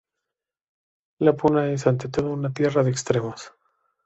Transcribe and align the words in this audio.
La 1.19 1.35
puna 1.37 1.67
es, 1.71 1.85
ante 1.85 2.09
todo, 2.09 2.31
una 2.33 2.51
tierra 2.51 2.81
de 2.81 2.89
extremos. 2.89 3.53